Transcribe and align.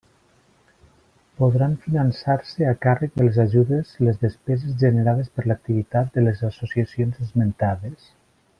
Podran 1.41 1.75
finançar-se 1.83 2.65
a 2.69 2.73
càrrec 2.85 3.13
de 3.19 3.27
les 3.27 3.37
ajudes 3.45 3.93
les 4.07 4.17
despeses 4.25 4.75
generades 4.87 5.31
per 5.37 5.47
l'activitat 5.51 6.11
de 6.17 6.25
les 6.29 6.43
associacions 6.53 7.25
esmentades. 7.29 8.11